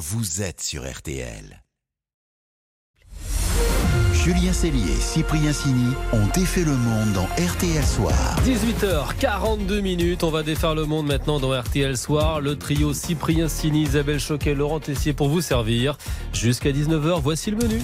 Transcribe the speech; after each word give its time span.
vous 0.00 0.40
êtes 0.40 0.62
sur 0.62 0.90
RTL. 0.90 1.62
Julien 4.14 4.54
Cellier 4.54 4.92
et 4.92 5.00
Cyprien 5.00 5.52
Sini 5.52 5.92
ont 6.14 6.26
défait 6.34 6.64
le 6.64 6.74
monde 6.74 7.12
dans 7.12 7.26
RTL 7.36 7.84
Soir. 7.84 8.14
18h42 8.46 9.80
minutes, 9.82 10.24
on 10.24 10.30
va 10.30 10.42
défaire 10.42 10.74
le 10.74 10.86
monde 10.86 11.06
maintenant 11.06 11.38
dans 11.38 11.52
RTL 11.52 11.98
Soir. 11.98 12.40
Le 12.40 12.56
trio 12.56 12.94
Cyprien 12.94 13.46
Sini, 13.48 13.82
Isabelle 13.82 14.20
Choquet, 14.20 14.54
Laurent 14.54 14.80
Tessier 14.80 15.12
pour 15.12 15.28
vous 15.28 15.42
servir. 15.42 15.98
Jusqu'à 16.32 16.70
19h, 16.70 17.20
voici 17.20 17.50
le 17.50 17.58
menu. 17.58 17.78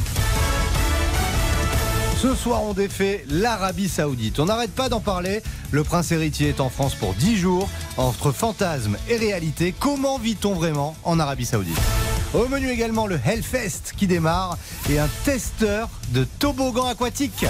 Ce 2.22 2.34
soir, 2.34 2.62
on 2.62 2.72
défait 2.72 3.26
l'Arabie 3.28 3.90
Saoudite. 3.90 4.40
On 4.40 4.46
n'arrête 4.46 4.74
pas 4.74 4.88
d'en 4.88 5.00
parler. 5.00 5.42
Le 5.70 5.84
prince 5.84 6.12
héritier 6.12 6.48
est 6.48 6.60
en 6.60 6.70
France 6.70 6.94
pour 6.94 7.12
10 7.12 7.36
jours. 7.36 7.68
Entre 7.98 8.32
fantasme 8.32 8.96
et 9.10 9.18
réalité, 9.18 9.74
comment 9.78 10.18
vit-on 10.18 10.54
vraiment 10.54 10.96
en 11.04 11.20
Arabie 11.20 11.44
Saoudite? 11.44 12.05
Au 12.36 12.48
menu 12.48 12.68
également 12.68 13.06
le 13.06 13.18
Hellfest 13.24 13.94
qui 13.96 14.06
démarre 14.06 14.58
et 14.90 14.98
un 14.98 15.08
testeur 15.24 15.88
de 16.10 16.24
toboggan 16.38 16.84
aquatique. 16.84 17.46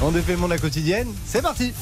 On 0.00 0.12
défait 0.12 0.36
monde 0.36 0.52
à 0.52 0.58
quotidienne, 0.58 1.08
c'est 1.26 1.42
parti 1.42 1.72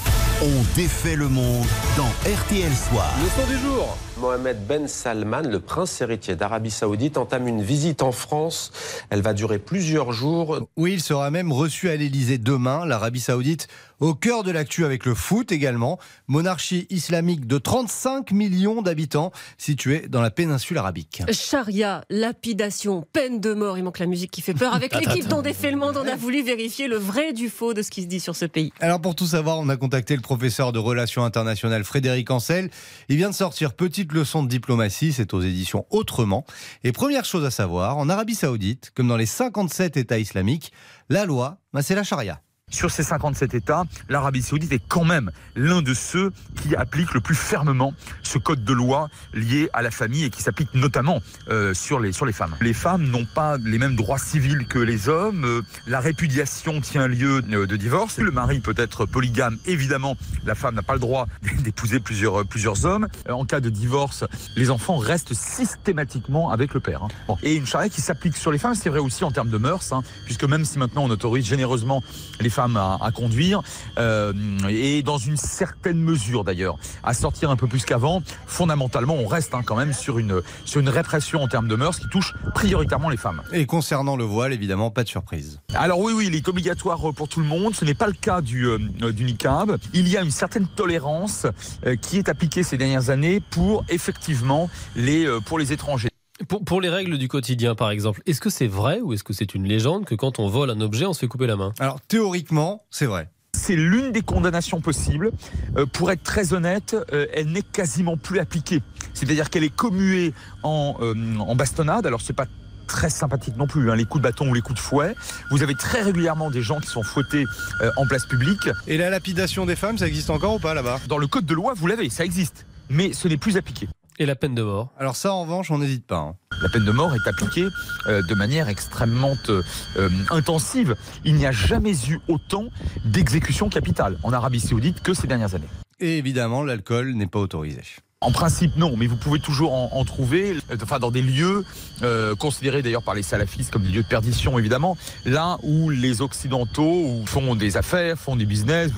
On 0.41 0.77
défait 0.77 1.17
le 1.17 1.29
monde 1.29 1.67
dans 1.97 2.07
RTL 2.25 2.73
Soir. 2.73 3.13
Le 3.21 3.29
son 3.29 3.51
du 3.51 3.59
jour. 3.59 3.99
Mohamed 4.21 4.57
Ben 4.69 4.87
Salman, 4.87 5.43
le 5.43 5.59
prince 5.59 6.01
héritier 6.01 6.37
d'Arabie 6.37 6.71
Saoudite, 6.71 7.17
entame 7.19 7.49
une 7.49 7.63
visite 7.63 8.03
en 8.03 8.13
France. 8.13 8.71
Elle 9.11 9.23
va 9.23 9.33
durer 9.33 9.59
plusieurs 9.59 10.13
jours. 10.13 10.61
Oui, 10.77 10.93
il 10.95 11.01
sera 11.01 11.33
même 11.33 11.53
reçu 11.53 11.89
à 11.89 11.97
l'Elysée 11.97 12.39
demain. 12.39 12.87
L'Arabie 12.87 13.21
Saoudite 13.21 13.67
au 14.01 14.15
cœur 14.15 14.45
de 14.45 14.51
l'actu 14.51 14.85
avec 14.85 15.05
le 15.07 15.15
foot 15.15 15.51
également. 15.51 15.99
Monarchie 16.29 16.87
islamique 16.91 17.47
de 17.47 17.59
35 17.59 18.31
millions 18.33 18.83
d'habitants 18.83 19.33
située 19.57 20.07
dans 20.09 20.21
la 20.21 20.31
péninsule 20.31 20.79
arabique. 20.79 21.23
Charia, 21.33 22.05
lapidation, 22.11 23.05
peine 23.13 23.41
de 23.41 23.55
mort. 23.55 23.79
Il 23.79 23.85
manque 23.85 23.99
la 23.99 24.07
musique 24.07 24.31
qui 24.31 24.41
fait 24.41 24.55
peur. 24.55 24.75
Avec 24.75 24.95
l'équipe 24.99 25.27
dont 25.27 25.43
défait 25.43 25.71
le 25.71 25.79
monde, 25.79 25.97
on 25.97 26.07
a 26.07 26.17
voulu 26.17 26.43
vérifier 26.43 26.87
le 26.87 26.97
vrai 26.97 27.33
du 27.33 27.49
faux 27.49 27.75
de 27.75 27.83
ce 27.83 27.91
qui 27.91 28.03
se 28.03 28.07
dit 28.07 28.21
sur 28.21 28.37
ce 28.37 28.45
pays. 28.45 28.73
Alors 28.81 29.01
pour 29.01 29.15
tout 29.15 29.27
savoir, 29.27 29.59
on 29.59 29.69
a 29.69 29.77
contacté 29.77 30.15
le 30.15 30.23
professeur 30.29 30.73
de 30.73 30.79
relations 30.79 31.25
internationales 31.25 31.85
Frédéric 31.85 32.31
Ancel. 32.31 32.69
Il 33.09 33.17
vient 33.17 33.31
de 33.31 33.35
sortir 33.35 33.73
Petite 33.73 34.13
leçon 34.13 34.43
de 34.43 34.49
diplomatie, 34.49 35.15
c'est 35.15 35.33
aux 35.33 35.41
éditions 35.41 35.87
Autrement. 35.89 36.45
Et 36.85 36.93
première 36.93 37.25
chose 37.25 37.47
à 37.47 37.51
savoir, 37.51 37.97
en 37.97 38.11
Arabie 38.11 38.35
Saoudite, 38.35 38.93
comme 38.95 39.09
dans 39.09 39.17
les 39.17 39.25
57 39.25 39.97
États 39.97 40.19
islamiques, 40.19 40.71
la 41.09 41.25
loi, 41.25 41.57
bah, 41.73 41.81
c'est 41.81 41.95
la 41.95 42.05
charia. 42.05 42.43
Sur 42.71 42.91
ces 42.91 43.03
57 43.03 43.55
États, 43.55 43.85
l'Arabie 44.09 44.43
saoudite 44.43 44.73
est 44.73 44.83
quand 44.87 45.05
même 45.05 45.31
l'un 45.57 45.83
de 45.83 45.95
ceux 45.95 46.33
qui 46.63 46.77
appliquent 46.77 47.15
le 47.15 47.21
plus 47.21 47.35
fermement 47.35 47.95
ce 48.23 48.39
code 48.39 48.63
de 48.65 48.73
loi 48.73 49.09
lié 49.33 49.71
à 49.73 49.83
la 49.83 49.91
famille 49.91 50.25
et 50.25 50.31
qui 50.31 50.43
s'applique 50.43 50.75
notamment 50.75 51.21
euh, 51.49 51.73
sur, 51.75 51.99
les, 51.99 52.13
sur 52.13 52.27
les 52.27 52.33
femmes. 52.33 52.55
Les 52.61 52.75
femmes 52.75 53.05
n'ont 53.09 53.25
pas 53.25 53.57
les 53.59 53.79
mêmes 53.79 53.97
droits 53.97 54.19
civils 54.19 54.67
que 54.67 54.79
les 54.79 55.09
hommes. 55.09 55.45
Euh, 55.45 55.63
la 55.87 56.01
répudiation 56.01 56.81
tient 56.81 57.07
lieu 57.09 57.43
euh, 57.53 57.67
de 57.67 57.77
divorce. 57.77 58.19
Le 58.19 58.31
mari 58.31 58.61
peut 58.61 58.75
être 58.77 59.07
polygame. 59.07 59.57
Évidemment, 59.67 60.17
la 60.45 60.55
femme 60.55 60.75
n'a 60.75 60.83
pas 60.83 60.95
le 60.95 61.01
droit 61.01 61.27
d'épouser 61.63 62.01
plusieurs, 62.01 62.45
plusieurs 62.47 62.85
hommes. 62.85 63.09
En 63.29 63.45
cas 63.45 63.61
de 63.61 63.71
divorce, 63.71 64.25
les 64.57 64.71
enfants 64.71 64.99
restent 64.99 65.35
systématiquement 65.35 66.51
avec 66.51 66.75
le 66.75 66.81
père. 66.81 67.05
hein. 67.05 67.35
Et 67.43 67.55
une 67.55 67.67
charia 67.67 67.89
qui 67.89 68.01
s'applique 68.01 68.37
sur 68.37 68.53
les 68.53 68.59
femmes, 68.59 68.75
c'est 68.75 68.91
vrai 68.91 69.01
aussi 69.01 69.25
en 69.25 69.31
termes 69.31 69.51
de 69.51 69.59
mœurs, 69.59 69.93
hein, 69.93 70.03
puisque 70.27 70.45
même 70.45 70.65
si 70.65 70.79
maintenant 70.79 71.05
on 71.05 71.11
autorise 71.11 71.47
généreusement 71.47 72.03
les 72.41 72.51
femmes 72.59 72.77
à, 72.77 72.99
à 73.01 73.13
conduire, 73.13 73.63
euh, 73.99 74.33
et 74.69 75.03
dans 75.05 75.19
une 75.19 75.37
certaine 75.37 76.01
mesure 76.01 76.43
d'ailleurs, 76.43 76.77
à 77.05 77.15
sortir 77.15 77.51
un 77.51 77.57
peu 77.57 77.69
plus 77.69 77.85
qu'avant, 77.85 78.21
fondamentalement 78.47 79.15
on 79.15 79.29
reste 79.29 79.55
hein, 79.55 79.63
quand 79.65 79.77
même 79.77 79.93
sur 79.93 80.19
une, 80.19 80.43
sur 80.65 80.81
une 80.81 80.89
répression 80.89 81.41
en 81.41 81.47
termes 81.47 81.69
de 81.69 81.77
mœurs 81.77 82.01
qui 82.01 82.09
touche 82.09 82.35
prioritairement 82.57 83.11
les 83.11 83.17
femmes. 83.17 83.43
Et 83.53 83.65
concernant 83.67 84.17
le 84.17 84.25
voile, 84.25 84.53
évidemment, 84.53 84.91
pas 84.91 85.05
de 85.05 85.09
surprise. 85.09 85.61
Alors 85.75 86.01
oui, 86.01 86.13
oui, 86.17 86.25
il 86.27 86.35
est 86.35 86.49
obligatoire 86.49 86.99
pour 87.15 87.29
tout 87.29 87.41
le 87.41 87.47
monde. 87.47 87.77
Ce 87.77 87.85
n'est 87.85 87.95
pas 87.95 88.09
le 88.09 88.19
cas 88.29 88.41
du, 88.41 88.67
euh, 88.67 88.79
du 89.13 89.25
niqab. 89.25 89.79
Il 89.95 90.09
y 90.09 90.17
a 90.17 90.23
une 90.23 90.33
certaine 90.33 90.67
tolérance 90.67 91.47
euh, 91.87 91.95
qui 91.95 92.19
est 92.19 92.29
appliquée 92.29 92.65
ces 92.65 92.77
dernières 92.77 93.11
années 93.11 93.41
pour 93.41 93.85
effectivement 93.89 94.69
les, 94.97 95.27
euh, 95.27 95.39
pour 95.41 95.61
les 95.61 95.73
étrangers. 95.73 96.11
Pour, 96.49 96.65
pour 96.65 96.81
les 96.81 96.89
règles 96.89 97.19
du 97.19 97.29
quotidien, 97.29 97.75
par 97.75 97.91
exemple, 97.91 98.23
est-ce 98.27 98.41
que 98.41 98.51
c'est 98.51 98.67
vrai 98.67 99.01
ou 99.01 99.13
est-ce 99.13 99.23
que 99.23 99.33
c'est 99.33 99.55
une 99.55 99.65
légende 99.65 100.07
que 100.07 100.15
quand 100.15 100.39
on 100.39 100.49
vole 100.49 100.71
un 100.71 100.81
objet, 100.81 101.05
on 101.05 101.13
se 101.13 101.21
fait 101.21 101.29
couper 101.29 101.47
la 101.47 101.57
main? 101.57 101.75
Alors 101.79 102.01
théoriquement, 102.01 102.85
c'est 102.91 103.07
vrai. 103.07 103.29
C'est 103.55 103.77
l'une 103.77 104.13
des 104.13 104.23
condamnations 104.23 104.81
possibles. 104.81 105.33
Euh, 105.77 105.85
pour 105.85 106.11
être 106.11 106.23
très 106.23 106.55
honnête, 106.55 106.97
euh, 107.13 107.27
elle 107.35 107.49
n'est 107.49 107.63
quasiment 107.63 108.17
plus 108.17 108.39
appliquée. 108.39 108.83
C'est-à-dire 109.15 109.51
qu'elle 109.51 109.65
est 109.65 109.75
commuée 109.75 110.33
en, 110.63 110.97
euh, 111.01 111.15
en 111.39 111.55
bastonnade. 111.55 112.07
Alors 112.07 112.21
c'est 112.21 112.33
pas 112.33 112.47
très 112.87 113.11
sympathique 113.11 113.57
non 113.57 113.67
plus, 113.67 113.91
hein, 113.91 113.97
les 113.97 114.07
coups 114.07 114.23
de 114.23 114.29
bâton 114.29 114.49
ou 114.49 114.55
les 114.55 114.63
coups 114.63 114.77
de 114.77 114.83
fouet. 114.83 115.15
Vous 115.51 115.63
avez 115.63 115.75
très 115.75 116.01
régulièrement 116.01 116.51
des 116.51 116.63
gens 116.63 116.81
qui 116.81 116.89
sont 116.89 117.03
fouettés 117.03 117.45
euh, 117.83 117.91
en 117.97 118.07
place 118.07 118.25
publique. 118.25 118.71
Et 118.87 118.97
la 118.97 119.11
lapidation 119.11 119.67
des 119.67 119.77
femmes, 119.77 119.99
ça 119.99 120.07
existe 120.07 120.31
encore 120.31 120.55
ou 120.55 120.59
pas 120.59 120.73
là-bas? 120.73 121.01
Dans 121.09 121.19
le 121.19 121.27
code 121.27 121.45
de 121.45 121.55
loi, 121.55 121.75
vous 121.77 121.87
l'avez, 121.87 122.09
ça 122.09 122.25
existe. 122.25 122.65
Mais 122.89 123.13
ce 123.13 123.29
n'est 123.29 123.37
plus 123.37 123.59
appliqué. 123.59 123.89
Et 124.21 124.27
la 124.27 124.35
peine 124.35 124.55
de 124.55 124.63
mort 124.63 124.89
Alors 124.99 125.15
ça, 125.17 125.33
en 125.33 125.43
revanche, 125.43 125.71
on 125.71 125.79
n'hésite 125.79 126.07
pas. 126.07 126.17
hein. 126.19 126.35
La 126.61 126.69
peine 126.69 126.85
de 126.85 126.91
mort 126.91 127.15
est 127.15 127.29
appliquée 127.29 127.67
euh, 128.09 128.21
de 128.23 128.35
manière 128.35 128.69
extrêmement 128.69 129.37
euh, 129.49 129.63
euh, 129.97 130.09
intensive. 130.31 130.97
Il 131.25 131.35
n'y 131.37 131.47
a 131.47 131.53
jamais 131.53 131.93
eu 132.09 132.19
autant 132.27 132.65
d'exécutions 133.05 133.69
capitales 133.69 134.19
en 134.25 134.33
Arabie 134.33 134.59
Saoudite 134.61 135.01
que 135.03 135.15
ces 135.15 135.29
dernières 135.29 135.55
années. 135.55 135.69
Et 136.01 136.19
évidemment, 136.19 136.65
l'alcool 136.65 137.13
n'est 137.15 137.27
pas 137.29 137.39
autorisé. 137.39 137.83
En 138.21 138.33
principe, 138.33 138.77
non, 138.77 138.97
mais 138.97 139.07
vous 139.07 139.17
pouvez 139.17 139.39
toujours 139.39 139.73
en, 139.73 139.91
en 139.93 140.05
trouver, 140.05 140.57
euh, 140.73 140.77
enfin 140.83 140.99
dans 140.99 141.13
des 141.13 141.23
lieux 141.23 141.65
euh, 142.03 142.35
considérés 142.35 142.83
d'ailleurs 142.83 143.05
par 143.05 143.15
les 143.15 143.23
salafistes 143.23 143.71
comme 143.71 143.83
des 143.85 143.91
lieux 143.91 144.03
de 144.03 144.09
perdition, 144.09 144.59
évidemment, 144.59 144.97
là 145.25 145.59
où 145.63 145.91
les 145.91 146.21
occidentaux 146.23 147.23
font 147.27 147.55
des 147.55 147.77
affaires, 147.77 148.19
font 148.19 148.35
du 148.35 148.47
business. 148.47 148.91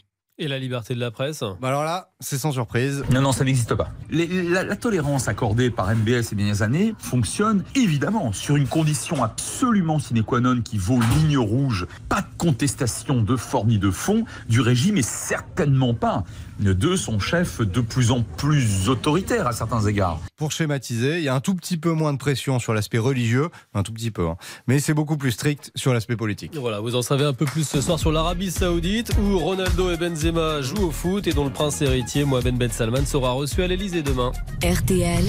Et 0.43 0.49
la 0.49 0.59
liberté 0.59 0.95
de 0.95 1.01
la 1.01 1.11
presse 1.11 1.45
Bah 1.61 1.69
alors 1.69 1.85
là, 1.85 2.09
c'est 2.19 2.39
sans 2.39 2.51
surprise. 2.51 3.05
Non, 3.13 3.21
non, 3.21 3.31
ça 3.33 3.45
n'existe 3.45 3.75
pas. 3.75 3.91
Les- 4.09 4.43
la, 4.43 4.65
la 4.65 4.75
tolérance 4.75 5.29
accordée 5.29 5.69
par 5.71 5.95
MBS 5.95 6.23
ces 6.23 6.35
dernières 6.35 6.63
années 6.63 6.95
fonctionne 6.99 7.63
évidemment 7.75 8.33
sur 8.33 8.57
une 8.57 8.67
condition 8.67 9.23
absolument 9.23 9.99
sine 9.99 10.23
qua 10.25 10.41
non 10.41 10.63
qui 10.63 10.79
vaut 10.79 10.99
ligne 11.19 11.37
rouge. 11.37 11.87
Pas 12.09 12.23
de 12.23 12.27
contestation 12.39 13.21
de 13.23 13.37
forme 13.37 13.69
ni 13.69 13.79
de 13.79 13.91
fond 13.91 14.25
du 14.49 14.63
régime 14.63 14.97
et 14.97 15.03
certainement 15.03 15.93
pas 15.93 16.25
de 16.61 16.97
son 16.97 17.19
chef 17.19 17.61
de 17.61 17.81
plus 17.81 18.11
en 18.11 18.23
plus 18.23 18.89
autoritaire 18.89 19.47
à 19.47 19.53
certains 19.53 19.87
égards. 19.87 20.21
Pour 20.37 20.53
schématiser, 20.53 21.19
il 21.19 21.25
y 21.25 21.29
a 21.29 21.35
un 21.35 21.41
tout 21.41 21.55
petit 21.55 21.77
peu 21.77 21.93
moins 21.93 22.13
de 22.13 22.19
pression 22.19 22.59
sur 22.59 22.75
l'aspect 22.75 22.99
religieux, 22.99 23.49
un 23.75 23.83
tout 23.83 23.93
petit 23.93 24.11
peu, 24.11 24.27
hein. 24.27 24.37
mais 24.67 24.79
c'est 24.79 24.95
beaucoup 24.95 25.17
plus 25.17 25.33
strict 25.33 25.73
sur 25.75 25.93
l'aspect 25.95 26.17
politique. 26.17 26.55
Voilà, 26.57 26.81
vous 26.81 26.95
en 26.97 27.03
savez 27.03 27.25
un 27.25 27.33
peu 27.33 27.47
plus 27.47 27.67
ce 27.67 27.81
soir 27.81 27.99
sur 27.99 28.13
l'Arabie 28.13 28.51
Saoudite 28.51 29.13
où 29.23 29.39
Ronaldo 29.39 29.91
et 29.91 29.97
Benzema 29.97 30.61
jouent 30.61 30.89
au 30.89 30.91
foot 30.91 31.27
et 31.27 31.33
dont 31.33 31.45
le 31.45 31.53
prince 31.53 31.81
héritier 31.83 32.25
Mohamed 32.25 32.57
Ben 32.57 32.71
Salman 32.71 33.07
sera 33.07 33.33
reçu 33.33 33.63
à 33.63 33.67
l'Elysée 33.67 34.03
demain. 34.03 34.33
RTL, 34.63 35.25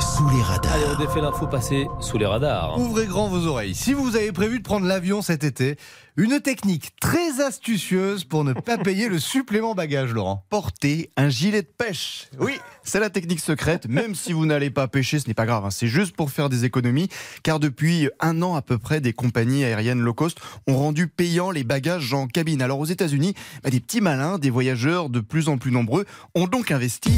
Sous 0.00 0.28
les 0.28 0.42
radars. 0.42 0.72
Allez, 0.72 0.84
on 0.94 0.98
défait 0.98 1.20
l'info 1.20 1.46
passée 1.46 1.86
sous 2.00 2.18
les 2.18 2.26
radars. 2.26 2.78
Ouvrez 2.78 3.06
grand 3.06 3.28
vos 3.28 3.46
oreilles. 3.46 3.74
Si 3.74 3.92
vous 3.94 4.16
avez 4.16 4.32
prévu 4.32 4.58
de 4.58 4.62
prendre 4.64 4.86
l'avion 4.86 5.22
cet 5.22 5.44
été, 5.44 5.76
une 6.16 6.40
technique 6.40 6.92
très 7.00 7.40
astucieuse 7.40 8.24
pour 8.24 8.44
ne 8.44 8.52
pas 8.52 8.76
payer 8.78 9.08
le 9.08 9.18
supplément 9.18 9.74
bagage, 9.74 10.12
Laurent. 10.12 10.44
porter 10.50 11.10
un 11.16 11.28
gilet 11.28 11.62
de 11.62 11.68
pêche. 11.68 12.28
Oui, 12.40 12.58
c'est 12.82 13.00
la 13.00 13.10
technique 13.10 13.40
secrète. 13.40 13.86
Même 13.88 14.14
si 14.14 14.32
vous 14.32 14.46
n'allez 14.46 14.70
pas 14.70 14.88
pêcher, 14.88 15.18
ce 15.20 15.28
n'est 15.28 15.34
pas 15.34 15.46
grave. 15.46 15.64
hein. 15.64 15.70
C'est 15.70 15.88
juste 15.88 16.14
pour 16.16 16.30
faire 16.30 16.48
des 16.48 16.64
économies. 16.64 17.08
Car 17.42 17.60
depuis 17.60 18.08
un 18.20 18.42
an 18.42 18.54
à 18.56 18.62
peu 18.62 18.78
près, 18.78 19.00
des 19.00 19.12
compagnies 19.12 19.64
aériennes 19.64 20.00
low 20.00 20.14
cost 20.14 20.38
ont 20.66 20.76
rendu 20.76 21.06
payants 21.08 21.50
les 21.50 21.64
bagages 21.64 22.12
en 22.14 22.26
cabine. 22.26 22.62
Alors 22.62 22.80
aux 22.80 22.84
États-Unis, 22.86 23.34
bah, 23.62 23.70
des 23.70 23.80
petits 23.80 24.00
malins, 24.00 24.38
des 24.38 24.50
voyageurs 24.50 25.08
de 25.08 25.20
plus 25.20 25.48
en 25.48 25.56
plus 25.58 25.70
nombreux, 25.70 26.04
ont 26.34 26.46
donc 26.46 26.70
investi. 26.70 27.12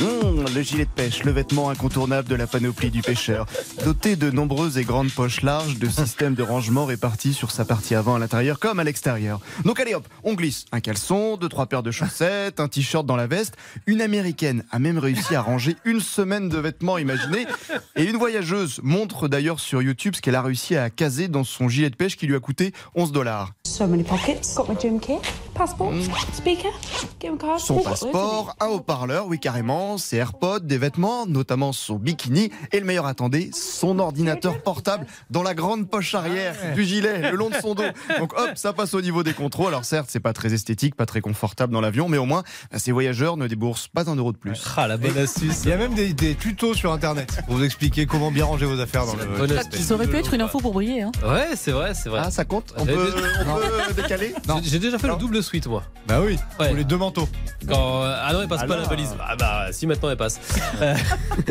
Mmh, 0.00 0.52
le 0.54 0.62
gilet 0.62 0.86
de 0.86 0.90
pêche, 0.90 1.22
le 1.22 1.30
vêtement 1.30 1.70
incontournable 1.70 2.28
de 2.28 2.34
la 2.34 2.48
panoplie 2.48 2.90
du 2.90 3.00
pêcheur. 3.00 3.46
Doté 3.84 4.16
de 4.16 4.30
nombreuses 4.30 4.76
et 4.76 4.82
grandes 4.82 5.12
poches 5.12 5.42
larges, 5.42 5.78
de 5.78 5.88
systèmes 5.88 6.34
de 6.34 6.42
rangement 6.42 6.84
répartis 6.84 7.32
sur 7.32 7.52
sa 7.52 7.64
partie 7.64 7.94
avant 7.94 8.16
à 8.16 8.18
l'intérieur 8.18 8.58
comme 8.58 8.80
à 8.80 8.84
l'extérieur. 8.84 9.40
Donc 9.64 9.78
allez 9.78 9.94
hop, 9.94 10.08
on 10.24 10.34
glisse 10.34 10.64
un 10.72 10.80
caleçon, 10.80 11.36
deux 11.36 11.48
trois 11.48 11.66
paires 11.66 11.84
de 11.84 11.92
chaussettes, 11.92 12.58
un 12.58 12.66
t-shirt 12.66 13.06
dans 13.06 13.14
la 13.14 13.28
veste. 13.28 13.56
Une 13.86 14.00
américaine 14.02 14.64
a 14.72 14.80
même 14.80 14.98
réussi 14.98 15.36
à 15.36 15.42
ranger 15.42 15.76
une 15.84 16.00
semaine 16.00 16.48
de 16.48 16.58
vêtements, 16.58 16.98
imaginez. 16.98 17.46
Et 17.94 18.04
une 18.04 18.16
voyageuse 18.16 18.80
montre 18.82 19.28
d'ailleurs 19.28 19.60
sur 19.60 19.80
YouTube 19.80 20.14
ce 20.16 20.20
qu'elle 20.20 20.34
a 20.34 20.42
réussi 20.42 20.76
à 20.76 20.90
caser 20.90 21.28
dans 21.28 21.44
son 21.44 21.68
gilet 21.68 21.90
de 21.90 21.96
pêche 21.96 22.16
qui 22.16 22.26
lui 22.26 22.34
a 22.34 22.40
coûté 22.40 22.72
11 22.96 23.12
dollars. 23.12 23.52
So 23.64 23.86
many 23.86 24.02
pockets. 24.02 24.54
Got 24.56 24.68
my 24.68 24.76
gym 24.80 24.98
kit. 24.98 25.18
Passport, 25.54 25.92
speaker, 26.32 26.72
game 27.20 27.38
card? 27.38 27.60
Son 27.60 27.78
passeport, 27.78 28.56
un 28.60 28.66
haut-parleur, 28.66 29.26
oui 29.28 29.38
carrément, 29.38 29.98
ses 29.98 30.16
AirPods, 30.16 30.60
des 30.60 30.78
vêtements, 30.78 31.26
notamment 31.26 31.72
son 31.72 31.94
bikini, 31.94 32.50
et 32.72 32.80
le 32.80 32.86
meilleur 32.86 33.06
attendez, 33.06 33.50
son 33.52 33.98
ordinateur 34.00 34.60
portable 34.62 35.06
dans 35.30 35.42
la 35.44 35.54
grande 35.54 35.88
poche 35.88 36.14
arrière 36.14 36.54
du 36.74 36.84
gilet, 36.84 37.30
le 37.30 37.36
long 37.36 37.50
de 37.50 37.54
son 37.54 37.74
dos. 37.74 37.84
Donc 38.18 38.32
hop, 38.38 38.50
ça 38.56 38.72
passe 38.72 38.94
au 38.94 39.00
niveau 39.00 39.22
des 39.22 39.32
contrôles. 39.32 39.68
Alors 39.68 39.84
certes, 39.84 40.08
c'est 40.10 40.20
pas 40.20 40.32
très 40.32 40.52
esthétique, 40.52 40.96
pas 40.96 41.06
très 41.06 41.20
confortable 41.20 41.72
dans 41.72 41.80
l'avion, 41.80 42.08
mais 42.08 42.18
au 42.18 42.24
moins, 42.26 42.42
ces 42.76 42.90
voyageurs 42.92 43.36
ne 43.36 43.46
déboursent 43.46 43.88
pas 43.88 44.10
un 44.10 44.16
euro 44.16 44.32
de 44.32 44.36
plus. 44.38 44.60
Ah, 44.76 44.88
la 44.88 44.96
bonne 44.96 45.16
astuce. 45.16 45.62
Il 45.64 45.70
y 45.70 45.72
a 45.72 45.76
même 45.76 45.94
des, 45.94 46.12
des 46.14 46.34
tutos 46.34 46.74
sur 46.74 46.92
internet 46.92 47.40
pour 47.46 47.54
vous 47.56 47.64
expliquer 47.64 48.06
comment 48.06 48.30
bien 48.32 48.44
ranger 48.44 48.66
vos 48.66 48.80
affaires 48.80 49.06
dans 49.06 49.14
le. 49.14 49.24
Bonne 49.38 49.52
astuce. 49.52 49.80
Ça 49.86 49.94
aurait 49.94 50.08
pu 50.08 50.16
être 50.16 50.34
une 50.34 50.40
info 50.42 50.58
pour 50.58 50.72
briller. 50.72 51.02
Hein. 51.02 51.12
Ouais, 51.24 51.50
c'est 51.54 51.72
vrai, 51.72 51.94
c'est 51.94 52.08
vrai. 52.08 52.22
Ah, 52.24 52.30
ça 52.32 52.44
compte? 52.44 52.74
On 52.76 52.84
peut, 52.84 53.14
on 53.46 53.88
peut 53.94 54.02
décaler? 54.02 54.34
Non. 54.48 54.60
J'ai- 54.62 54.70
J'ai 54.74 54.78
déjà 54.80 54.98
fait 54.98 55.06
Non. 55.06 55.14
le 55.14 55.20
double 55.20 55.42
suite, 55.44 55.66
moi. 55.66 55.82
Bah 56.08 56.20
oui, 56.20 56.38
Ouais. 56.58 56.68
pour 56.68 56.76
les 56.76 56.84
deux 56.84 56.96
manteaux. 56.96 57.28
Quand, 57.68 58.02
euh, 58.02 58.16
ah 58.20 58.32
non, 58.32 58.42
elle 58.42 58.48
passe 58.48 58.64
pas 58.66 58.76
la 58.76 58.82
valise. 58.82 59.14
Ah 59.26 59.36
bah, 59.36 59.66
si 59.72 59.86
maintenant 59.86 60.10
elle 60.10 60.16
passe. 60.16 60.40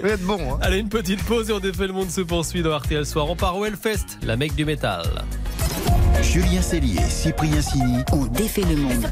Vous 0.04 0.10
êtes 0.10 0.22
bon, 0.24 0.38
hein 0.54 0.60
allez, 0.62 0.80
une 0.80 0.90
petite 0.90 1.24
pause 1.24 1.50
et 1.50 1.54
on 1.54 1.60
défait 1.60 1.88
le 1.88 1.94
monde 1.94 2.10
se 2.10 2.22
poursuit 2.22 2.62
dans 2.62 2.78
RTL 2.78 3.06
Soir. 3.06 3.30
On 3.30 3.36
part 3.36 3.57
au 3.57 3.66
Hellfest, 3.66 4.19
la 4.24 4.36
mec 4.36 4.54
du 4.56 4.66
métal. 4.66 5.06
Julien 6.22 6.62
Cellier 6.62 7.00
et 7.00 7.10
Cyprien 7.10 7.62
Sini. 7.62 8.04
On 8.12 8.25
défait 8.25 8.62
le 8.62 8.75
monde. 8.78 9.07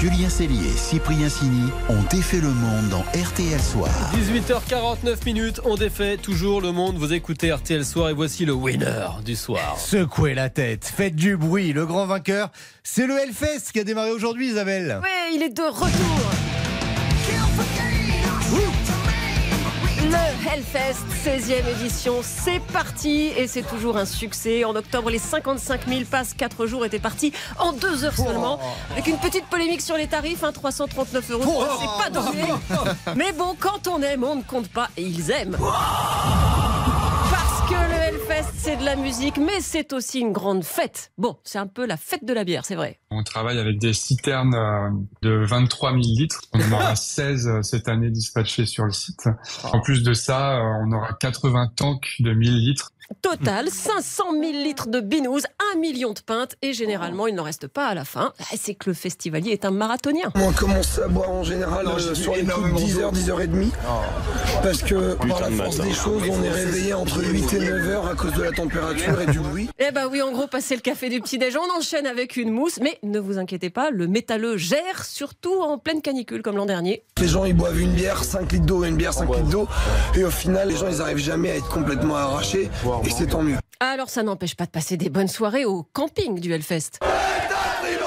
Julien 0.00 0.28
Cellier 0.28 0.68
et 0.68 0.76
Cyprien 0.76 1.28
Sini 1.28 1.72
ont 1.88 2.02
défait 2.08 2.40
le 2.40 2.50
monde 2.50 2.88
dans 2.88 3.00
RTL 3.20 3.60
Soir. 3.60 3.90
18h49 4.14 5.24
minutes, 5.24 5.60
on 5.64 5.74
défait 5.74 6.16
toujours 6.16 6.60
le 6.60 6.70
monde. 6.70 6.96
Vous 6.96 7.12
écoutez 7.12 7.52
RTL 7.52 7.84
Soir 7.84 8.10
et 8.10 8.12
voici 8.12 8.44
le 8.44 8.52
winner 8.52 9.08
du 9.24 9.34
soir. 9.34 9.76
Secouez 9.76 10.34
la 10.34 10.50
tête, 10.50 10.84
faites 10.84 11.16
du 11.16 11.36
bruit. 11.36 11.72
Le 11.72 11.84
grand 11.84 12.06
vainqueur, 12.06 12.52
c'est 12.84 13.08
le 13.08 13.18
Hellfest 13.18 13.72
qui 13.72 13.80
a 13.80 13.84
démarré 13.84 14.12
aujourd'hui, 14.12 14.50
Isabelle. 14.50 15.00
Ouais, 15.02 15.34
il 15.34 15.42
est 15.42 15.56
de 15.56 15.62
retour. 15.62 16.47
Hellfest, 20.46 21.04
16e 21.24 21.68
édition, 21.68 22.14
c'est 22.22 22.60
parti 22.72 23.32
et 23.36 23.46
c'est 23.48 23.62
toujours 23.62 23.96
un 23.96 24.04
succès. 24.04 24.64
En 24.64 24.76
octobre, 24.76 25.10
les 25.10 25.18
55 25.18 25.88
000 25.88 26.00
passes 26.10 26.34
4 26.34 26.66
jours 26.66 26.84
étaient 26.84 26.98
partis 26.98 27.32
en 27.58 27.72
2 27.72 28.04
heures 28.04 28.16
seulement. 28.16 28.60
Avec 28.92 29.06
une 29.08 29.18
petite 29.18 29.46
polémique 29.46 29.80
sur 29.80 29.96
les 29.96 30.06
tarifs, 30.06 30.44
hein, 30.44 30.52
339 30.52 31.30
euros, 31.32 31.64
c'est 31.80 32.02
pas 32.02 32.10
donné. 32.10 32.44
Mais 33.16 33.32
bon, 33.32 33.56
quand 33.58 33.88
on 33.88 34.00
aime, 34.02 34.22
on 34.22 34.36
ne 34.36 34.42
compte 34.42 34.68
pas 34.68 34.88
et 34.96 35.02
ils 35.02 35.30
aiment. 35.30 35.56
Que 35.56 36.67
c'est 38.54 38.76
de 38.76 38.84
la 38.84 38.96
musique, 38.96 39.38
mais 39.38 39.60
c'est 39.60 39.92
aussi 39.92 40.20
une 40.20 40.32
grande 40.32 40.64
fête. 40.64 41.12
Bon, 41.18 41.38
c'est 41.44 41.58
un 41.58 41.66
peu 41.66 41.86
la 41.86 41.96
fête 41.96 42.24
de 42.24 42.32
la 42.32 42.44
bière, 42.44 42.64
c'est 42.64 42.74
vrai. 42.74 42.98
On 43.10 43.22
travaille 43.22 43.58
avec 43.58 43.78
des 43.78 43.92
citernes 43.92 44.54
euh, 44.54 44.90
de 45.22 45.44
23 45.44 45.90
000 45.92 46.02
litres. 46.02 46.42
On 46.52 46.60
en 46.60 46.72
aura 46.72 46.96
16 46.96 47.48
euh, 47.48 47.62
cette 47.62 47.88
année 47.88 48.10
dispatchées 48.10 48.66
sur 48.66 48.84
le 48.84 48.92
site. 48.92 49.28
En 49.64 49.80
plus 49.80 50.02
de 50.02 50.12
ça, 50.12 50.56
euh, 50.56 50.84
on 50.84 50.92
aura 50.92 51.14
80 51.14 51.72
tanks 51.76 52.16
de 52.20 52.32
1000 52.32 52.58
litres. 52.58 52.92
Total, 53.22 53.68
500 53.70 54.24
000 54.32 54.42
litres 54.52 54.86
de 54.86 55.00
binous, 55.00 55.40
1 55.74 55.78
million 55.78 56.12
de 56.12 56.20
pintes, 56.20 56.56
et 56.60 56.72
généralement, 56.74 57.26
il 57.26 57.34
n'en 57.34 57.42
reste 57.42 57.66
pas 57.66 57.86
à 57.86 57.94
la 57.94 58.04
fin. 58.04 58.32
Ah, 58.38 58.54
C'est 58.56 58.74
que 58.74 58.90
le 58.90 58.94
festivalier 58.94 59.52
est 59.52 59.64
un 59.64 59.70
marathonien. 59.70 60.30
On 60.34 60.52
commence 60.52 60.98
à 60.98 61.08
boire 61.08 61.30
en 61.30 61.42
général 61.42 61.86
euh, 61.88 62.14
sur 62.14 62.34
les 62.36 62.44
coups 62.44 62.70
de 62.70 62.78
10h, 62.78 63.12
10h30. 63.14 63.70
Parce 64.62 64.82
que 64.82 65.14
par 65.26 65.40
la 65.40 65.50
force 65.50 65.78
des 65.80 65.92
choses, 65.92 66.22
on 66.30 66.42
est 66.44 66.50
réveillé 66.50 66.92
entre 66.92 67.22
8 67.24 67.52
et 67.54 67.58
9 67.60 67.88
heures 67.88 68.06
à 68.08 68.14
cause 68.14 68.32
de 68.34 68.42
la 68.42 68.52
température 68.52 69.20
et 69.20 69.26
du 69.26 69.40
bruit. 69.40 69.68
Eh 69.80 69.92
ben 69.92 70.06
oui, 70.10 70.20
en 70.20 70.32
gros, 70.32 70.46
passer 70.46 70.74
le 70.74 70.80
café 70.82 71.08
du 71.08 71.20
petit-déj, 71.20 71.56
on 71.56 71.78
enchaîne 71.78 72.06
avec 72.06 72.36
une 72.36 72.50
mousse, 72.50 72.78
mais 72.82 72.98
ne 73.02 73.18
vous 73.20 73.38
inquiétez 73.38 73.70
pas, 73.70 73.90
le 73.90 74.06
métalleux 74.06 74.56
gère, 74.58 75.04
surtout 75.04 75.62
en 75.62 75.78
pleine 75.78 76.02
canicule 76.02 76.42
comme 76.42 76.56
l'an 76.56 76.66
dernier. 76.66 77.04
Les 77.20 77.28
gens 77.28 77.44
ils 77.44 77.54
boivent 77.54 77.80
une 77.80 77.92
bière, 77.92 78.22
5 78.22 78.52
litres 78.52 78.66
d'eau, 78.66 78.84
une 78.84 78.96
bière, 78.96 79.14
5 79.14 79.28
litres 79.34 79.48
d'eau. 79.48 79.68
Et 80.14 80.24
au 80.24 80.30
final, 80.30 80.68
les 80.68 80.76
gens 80.76 80.88
ils 80.90 81.00
arrivent 81.00 81.16
jamais 81.18 81.52
à 81.52 81.56
être 81.56 81.68
complètement 81.68 82.16
arrachés. 82.16 82.68
Et 83.04 83.10
c'est 83.10 83.26
tant 83.26 83.42
mieux. 83.42 83.56
Alors 83.80 84.08
ça 84.08 84.22
n'empêche 84.22 84.56
pas 84.56 84.66
de 84.66 84.70
passer 84.70 84.96
des 84.96 85.10
bonnes 85.10 85.28
soirées 85.28 85.64
au 85.64 85.82
camping 85.92 86.40
du 86.40 86.52
Hellfest. 86.52 86.98
Ah 87.00 87.06
ouais, 87.82 87.98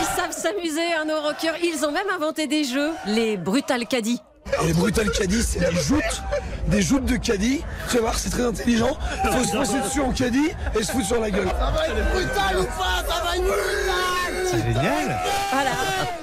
ils 0.00 0.16
savent 0.16 0.32
s'amuser, 0.32 0.92
hein, 0.98 1.04
nos 1.06 1.20
rockers. 1.20 1.56
Ils 1.62 1.84
ont 1.84 1.92
même 1.92 2.10
inventé 2.14 2.46
des 2.46 2.64
jeux, 2.64 2.90
les 3.06 3.36
Brutal 3.36 3.86
Caddy. 3.86 4.20
Et 4.62 4.66
les 4.66 4.72
brutal 4.74 5.10
caddies, 5.10 5.42
c'est 5.42 5.60
des 5.60 5.76
joutes, 5.76 6.22
des 6.66 6.82
joutes 6.82 7.04
de 7.04 7.16
caddie. 7.16 7.62
Tu 7.88 7.96
vas 7.96 8.02
voir, 8.02 8.18
c'est 8.18 8.28
très 8.28 8.44
intelligent. 8.44 8.98
Il 9.24 9.30
faut 9.30 9.44
se 9.44 9.56
passer 9.56 9.80
dessus 9.80 10.00
en 10.00 10.12
caddie 10.12 10.50
et 10.78 10.82
se 10.82 10.92
foutre 10.92 11.06
sur 11.06 11.20
la 11.20 11.30
gueule. 11.30 11.48
Ça 11.48 11.70
va 11.70 11.86
être 11.86 12.12
brutal 12.12 12.58
ou 12.60 12.64
pas? 12.64 13.02
Ça 13.08 13.22
va 13.24 13.36
être 13.36 13.44
C'est 14.52 14.58
génial. 14.58 15.18
Voilà, 15.50 15.70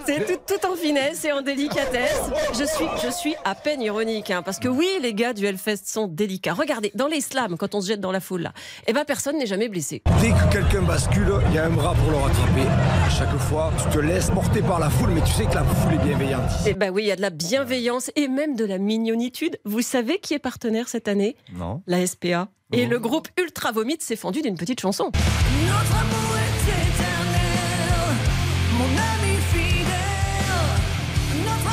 c'est 0.05 0.23
tout, 0.23 0.39
tout 0.45 0.67
en 0.67 0.75
finesse 0.75 1.25
et 1.25 1.31
en 1.31 1.41
délicatesse. 1.41 2.21
Je 2.53 2.63
suis, 2.63 2.85
je 3.03 3.09
suis 3.09 3.33
à 3.43 3.55
peine 3.55 3.81
ironique, 3.81 4.29
hein, 4.29 4.43
parce 4.43 4.59
que 4.59 4.67
oui, 4.67 4.87
les 5.01 5.15
gars 5.15 5.33
du 5.33 5.47
Hellfest 5.47 5.87
sont 5.87 6.07
délicats. 6.07 6.53
Regardez, 6.53 6.91
dans 6.93 7.07
les 7.07 7.21
slams, 7.21 7.57
quand 7.57 7.73
on 7.73 7.81
se 7.81 7.87
jette 7.87 8.01
dans 8.01 8.11
la 8.11 8.19
foule 8.19 8.43
là, 8.43 8.53
eh 8.85 8.93
ben 8.93 9.03
personne 9.03 9.39
n'est 9.39 9.47
jamais 9.47 9.67
blessé. 9.67 10.03
Dès 10.21 10.29
que 10.29 10.51
quelqu'un 10.51 10.83
bascule, 10.83 11.33
il 11.49 11.55
y 11.55 11.57
a 11.57 11.65
un 11.65 11.71
bras 11.71 11.95
pour 11.95 12.11
le 12.11 12.17
rattraper. 12.17 12.67
À 13.03 13.09
chaque 13.09 13.35
fois, 13.37 13.73
tu 13.81 13.97
te 13.97 13.99
laisses 13.99 14.29
porter 14.29 14.61
par 14.61 14.77
la 14.77 14.91
foule, 14.91 15.09
mais 15.09 15.21
tu 15.21 15.31
sais 15.31 15.45
que 15.45 15.55
la 15.55 15.63
foule 15.63 15.95
est 15.95 16.05
bienveillante. 16.05 16.51
Eh 16.67 16.75
ben 16.75 16.91
oui, 16.91 17.05
il 17.05 17.07
y 17.07 17.11
a 17.11 17.15
de 17.15 17.21
la 17.21 17.31
bienveillance 17.31 18.11
et 18.15 18.27
même 18.27 18.55
de 18.55 18.65
la 18.65 18.77
mignonitude. 18.77 19.57
Vous 19.65 19.81
savez 19.81 20.19
qui 20.19 20.35
est 20.35 20.39
partenaire 20.39 20.87
cette 20.87 21.07
année? 21.07 21.35
Non. 21.53 21.81
La 21.87 22.05
SPA. 22.05 22.49
Et 22.73 22.85
le 22.85 22.99
groupe 22.99 23.27
Ultra 23.41 23.71
Vomit 23.71 23.97
s'est 23.99 24.15
fendu 24.15 24.43
d'une 24.43 24.55
petite 24.55 24.79
chanson. 24.79 25.11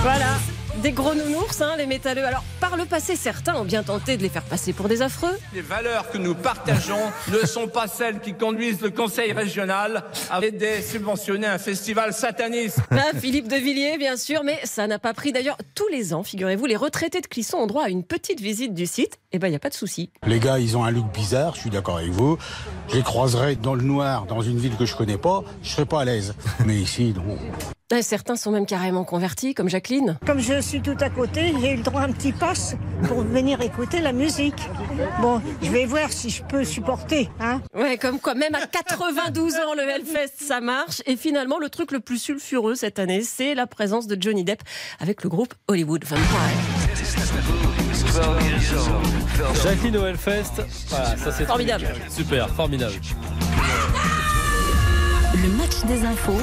Voilà, 0.09 0.39
des 0.85 0.93
gros 0.93 1.15
nounours, 1.17 1.61
hein, 1.61 1.75
les 1.77 1.87
métalleux. 1.87 2.25
Alors, 2.25 2.45
par 2.61 2.77
le 2.77 2.85
passé, 2.85 3.17
certains 3.17 3.57
ont 3.57 3.65
bien 3.65 3.83
tenté 3.83 4.17
de 4.17 4.23
les 4.23 4.29
faire 4.29 4.45
passer 4.45 4.73
pour 4.73 4.87
des 4.87 5.03
affreux. 5.03 5.37
Les 5.53 5.63
valeurs 5.63 6.09
que 6.13 6.17
nous 6.17 6.37
partageons 6.37 7.11
ne 7.33 7.45
sont 7.45 7.67
pas 7.67 7.89
celles 7.89 8.21
qui 8.21 8.33
conduisent 8.35 8.81
le 8.83 8.91
conseil 8.91 9.33
régional 9.33 10.05
à 10.31 10.45
aider, 10.45 10.81
subventionner 10.81 11.49
un 11.49 11.59
festival 11.59 12.13
sataniste. 12.13 12.79
Ah, 12.93 13.19
Philippe 13.19 13.49
de 13.49 13.57
Villiers, 13.57 13.99
bien 13.99 14.17
sûr, 14.17 14.45
mais 14.45 14.61
ça 14.63 14.87
n'a 14.87 15.01
pas 15.01 15.13
pris. 15.13 15.33
D'ailleurs, 15.33 15.59
tous 15.75 15.89
les 15.89 16.15
ans, 16.15 16.23
figurez-vous, 16.23 16.67
les 16.67 16.77
retraités 16.77 17.21
de 17.21 17.27
Clisson 17.27 17.57
ont 17.57 17.67
droit 17.67 17.83
à 17.83 17.89
une 17.89 18.05
petite 18.05 18.41
visite 18.41 18.75
du 18.75 18.87
site. 18.87 19.19
Eh 19.33 19.41
ben, 19.41 19.49
il 19.49 19.51
n'y 19.51 19.57
a 19.57 19.61
pas 19.61 19.71
de 19.71 19.75
souci. 19.75 20.11
Les 20.25 20.39
gars, 20.39 20.61
ils 20.61 20.77
ont 20.77 20.85
un 20.85 20.93
look 20.93 21.13
bizarre, 21.13 21.57
je 21.57 21.63
suis 21.63 21.71
d'accord 21.71 21.99
avec 21.99 22.11
vous. 22.11 22.39
Je 22.91 22.95
les 22.95 23.03
croiserai 23.03 23.57
dans 23.57 23.75
le 23.75 23.83
noir, 23.83 24.27
dans 24.27 24.41
une 24.41 24.59
ville 24.59 24.77
que 24.77 24.87
je 24.87 24.95
connais 24.95 25.19
pas, 25.19 25.43
je 25.65 25.71
serai 25.71 25.85
pas 25.85 26.03
à 26.03 26.05
l'aise. 26.05 26.37
Mais 26.65 26.77
ici, 26.77 27.13
non. 27.13 27.37
Ah, 27.93 28.03
Certains 28.03 28.35
sont 28.35 28.51
même 28.51 28.67
carrément 28.67 29.05
convertis, 29.05 29.55
comme 29.55 29.69
Jacqueline. 29.69 30.19
Comme 30.27 30.41
je 30.41 30.61
suis 30.61 30.81
tout 30.83 30.97
à 30.99 31.09
côté, 31.09 31.55
j'ai 31.61 31.73
eu 31.73 31.77
le 31.77 31.83
droit 31.85 32.01
à 32.01 32.05
un 32.07 32.13
petit 32.13 32.33
pass 32.33 32.75
pour 33.07 33.23
venir 33.23 33.61
écouter 33.61 34.01
la 34.01 34.13
musique. 34.13 34.59
Bon, 35.21 35.41
je 35.63 35.71
vais 35.71 35.87
voir 35.87 36.11
si 36.11 36.31
je 36.31 36.43
peux 36.43 36.65
supporter. 36.65 37.31
Hein 37.39 37.63
Ouais, 37.75 37.97
comme 37.97 38.19
quoi, 38.19 38.35
même 38.35 38.57
à 38.57 38.67
92 38.67 39.55
ans, 39.55 39.75
le 39.77 39.83
Hellfest, 39.89 40.33
ça 40.45 40.61
marche. 40.61 41.01
Et 41.07 41.15
finalement, 41.17 41.61
le 41.61 41.71
truc 41.71 41.93
le 41.93 42.01
plus 42.01 42.19
sulfureux 42.19 42.75
cette 42.75 42.99
année, 42.99 43.23
c'est 43.23 43.55
la 43.55 43.69
présence 43.69 44.09
de 44.09 44.21
Johnny 44.21 44.43
Depp 44.43 44.63
avec 44.99 45.23
le 45.23 45.31
groupe 45.31 45.55
Hollywood 45.69 46.05
Vampire. 46.05 46.27
Jacqueline 49.63 49.97
au 49.97 50.07
Hellfest, 50.07 50.65
voilà, 50.89 51.17
ça 51.17 51.31
c'est 51.31 51.45
Formidable. 51.47 51.87
Super, 52.11 52.49
formidable. 52.49 52.95
Le 55.35 55.49
match 55.57 55.85
des 55.87 56.05
infos 56.05 56.41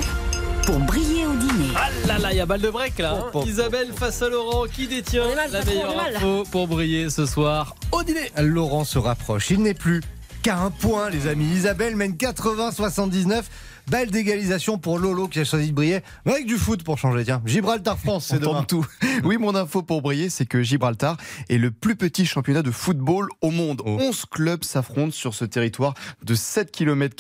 pour 0.66 0.80
briller 0.80 1.26
au 1.26 1.34
dîner. 1.36 1.70
Ah 1.76 1.90
là 2.08 2.18
là, 2.20 2.32
il 2.32 2.38
y 2.38 2.42
a 2.42 2.46
balle 2.46 2.62
de 2.62 2.70
break 2.70 3.00
là. 3.00 3.30
hein. 3.34 3.42
Isabelle 3.46 3.92
face 3.96 4.22
à 4.22 4.30
Laurent 4.30 4.66
qui 4.66 4.88
détient 4.88 5.24
mal, 5.36 5.52
la 5.52 5.64
meilleure 5.64 6.00
info 6.00 6.44
pour 6.52 6.68
briller 6.68 7.10
ce 7.10 7.26
soir 7.26 7.76
au 7.92 8.04
dîner. 8.04 8.32
Laurent 8.38 8.84
se 8.84 8.98
rapproche. 9.00 9.50
Il 9.52 9.62
n'est 9.62 9.74
plus 9.74 10.02
qu'à 10.42 10.58
un 10.60 10.72
point, 10.72 11.10
les 11.10 11.28
amis. 11.28 11.46
Isabelle 11.46 11.96
mène 11.96 12.14
80-79. 12.14 13.44
Belle 13.88 14.12
d'égalisation 14.12 14.78
pour 14.78 14.98
Lolo 14.98 15.28
qui 15.28 15.40
a 15.40 15.44
choisi 15.46 15.70
de 15.70 15.74
briller. 15.76 16.00
Mais 16.26 16.34
avec 16.34 16.46
du 16.46 16.58
foot 16.58 16.84
pour 16.84 16.98
changer, 16.98 17.26
tiens. 17.26 17.42
Gibraltar-France, 17.46 18.28
c'est 18.28 18.46
On 18.46 18.52
demain. 18.52 18.64
tout. 18.64 18.86
Oui, 19.24 19.38
mon 19.38 19.56
info 19.56 19.84
pour 19.84 20.02
briller, 20.02 20.30
c'est 20.30 20.46
que 20.46 20.62
Gibraltar 20.64 21.18
est 21.50 21.58
le 21.58 21.72
plus 21.72 21.96
petit 21.96 22.26
championnat 22.26 22.62
de 22.62 22.72
football 22.72 23.28
au 23.42 23.52
monde. 23.52 23.82
Oh. 23.86 23.98
11 24.02 24.26
clubs 24.32 24.64
s'affrontent 24.64 25.12
sur 25.12 25.34
ce 25.34 25.46
territoire 25.46 25.94
de 26.24 26.34
7 26.36 26.72
km. 26.72 27.16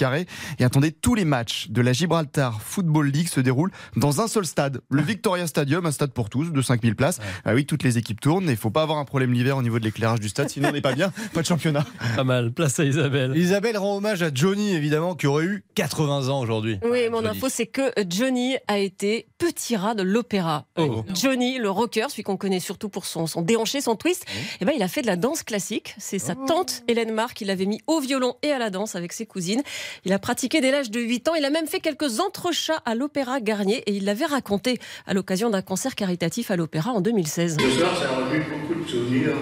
Et 0.60 0.64
attendez, 0.64 0.92
tous 0.92 1.16
les 1.16 1.26
matchs 1.26 1.68
de 1.70 1.82
la 1.82 1.94
Gibraltar 1.94 2.62
Football 2.62 3.08
League 3.10 3.28
se 3.28 3.40
déroulent 3.40 3.72
dans 3.96 4.22
un 4.22 4.28
seul 4.28 4.46
stade, 4.46 4.82
le 4.90 5.02
Victoria 5.02 5.48
Stadium, 5.48 5.86
un 5.86 5.92
stade 5.92 6.12
pour 6.12 6.30
tous 6.30 6.52
de 6.52 6.62
5000 6.62 6.96
places. 6.96 7.20
Ah 7.46 7.54
oui, 7.54 7.66
toutes 7.66 7.84
les 7.84 7.98
équipes 7.98 8.20
tournent 8.22 8.50
et 8.50 8.54
il 8.54 8.58
faut 8.58 8.72
pas 8.72 8.82
avoir 8.82 8.98
un 8.98 9.06
problème 9.06 9.34
l'hiver 9.34 9.58
au 9.58 9.62
niveau 9.64 9.80
de 9.80 9.84
l'éclairage 9.84 10.20
du 10.20 10.30
stade, 10.30 10.50
sinon 10.50 10.70
on 10.70 10.72
n'est 10.74 10.82
pas 10.82 10.94
bien, 10.94 11.12
pas 11.34 11.42
de 11.42 11.46
championnat. 11.48 11.86
Pas 12.16 12.24
mal, 12.24 12.52
place 12.52 12.80
à 12.80 12.86
Isabelle. 12.86 13.04
Isabelle. 13.04 13.38
Isabelle 13.38 13.78
rend 13.78 13.98
hommage 13.98 14.24
à 14.24 14.30
Johnny, 14.34 14.74
évidemment, 14.74 15.16
qui 15.16 15.28
aurait 15.28 15.46
eu 15.46 15.64
80 15.76 16.30
ans 16.30 16.40
aujourd'hui. 16.40 16.53
Oui, 16.84 17.10
mon 17.10 17.26
info, 17.26 17.48
c'est 17.50 17.66
que 17.68 17.92
Johnny 18.10 18.56
a 18.68 18.80
été 18.80 19.28
petit 19.38 19.76
rat 19.76 19.96
de 19.96 20.04
l'opéra. 20.04 20.66
Oh. 20.78 21.04
Johnny, 21.14 21.58
le 21.58 21.70
rocker, 21.70 22.06
celui 22.10 22.24
qu'on 22.24 22.38
connaît 22.38 22.60
surtout 22.60 22.90
pour 22.90 23.06
son, 23.06 23.28
son 23.28 23.42
déhanché, 23.42 23.82
son 23.82 23.96
twist, 23.96 24.26
eh 24.62 24.66
ben, 24.66 24.74
il 24.76 24.82
a 24.84 24.88
fait 24.88 25.02
de 25.02 25.08
la 25.08 25.16
danse 25.16 25.44
classique. 25.44 25.96
C'est 25.98 26.20
sa 26.20 26.34
Oh. 26.40 26.46
tante 26.48 26.84
Hélène 26.88 27.12
Marc 27.12 27.36
qui 27.38 27.46
l'avait 27.46 27.66
mis 27.66 27.82
au 27.88 28.00
violon 28.00 28.36
et 28.42 28.52
à 28.52 28.58
la 28.60 28.70
danse 28.70 28.96
avec 28.96 29.14
ses 29.14 29.26
cousines. 29.26 29.62
Il 30.06 30.14
a 30.14 30.20
pratiqué 30.20 30.62
dès 30.62 30.72
l'âge 30.72 30.90
de 30.92 31.00
8 31.00 31.28
ans. 31.30 31.36
Il 31.36 31.46
a 31.46 31.50
même 31.50 31.68
fait 31.68 31.80
quelques 31.80 32.20
entrechats 32.20 32.82
à 32.86 32.96
l'opéra 32.96 33.40
Garnier 33.40 33.78
et 33.86 33.94
il 33.94 34.06
l'avait 34.06 34.26
raconté 34.26 34.80
à 35.08 35.14
l'occasion 35.14 35.50
d'un 35.50 35.62
concert 35.62 35.96
caritatif 35.96 36.52
à 36.52 36.56
l'opéra 36.56 36.92
en 36.92 37.02
2016. 37.02 37.58
Ce 37.60 37.70
soir, 37.70 37.92
ça 37.98 38.06
a 38.10 38.16
revu 38.26 38.44
beaucoup 38.68 38.84
de 38.84 38.90
souvenirs 38.90 39.36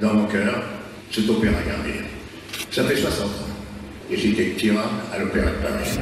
dans 0.00 0.12
mon 0.14 0.26
cœur, 0.26 0.62
cet 1.10 1.28
opéra 1.28 1.54
Garnier. 1.66 2.00
Ça 2.70 2.84
fait 2.84 2.96
60 2.96 3.26
ans. 3.26 3.45
Et 4.10 4.16
j'étais 4.16 4.70
rat 4.70 4.90
à 5.12 5.18
l'opéra 5.18 5.50
de 5.50 5.56
Paris. 5.56 5.98